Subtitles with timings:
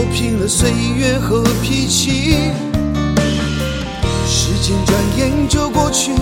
[0.00, 2.34] 磨平了岁月和脾气。
[4.26, 6.12] 时间转眼就过去，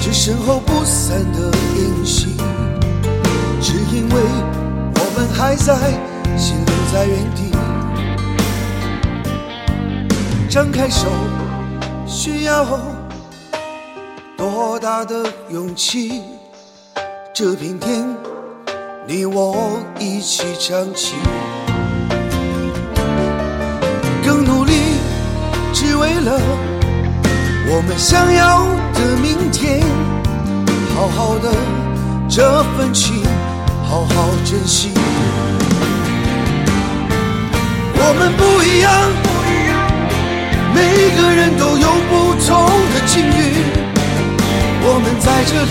[0.00, 2.34] 这身后不散的宴席，
[3.60, 4.20] 只因为
[4.96, 5.76] 我们还在，
[6.36, 7.52] 心留在原地。
[10.50, 11.06] 张开手，
[12.08, 12.66] 需要
[14.36, 16.22] 多大的勇气？
[17.32, 18.04] 这片天，
[19.06, 21.14] 你我一起撑起，
[26.24, 26.40] 了
[27.68, 29.82] 我们想要的明天。
[30.94, 31.50] 好好的
[32.28, 33.24] 这份情，
[33.82, 34.90] 好好珍惜。
[37.96, 38.92] 我们不一样，
[40.74, 40.80] 每
[41.16, 42.50] 个人都有不同
[42.92, 43.30] 的境遇。
[44.84, 45.70] 我们在这里，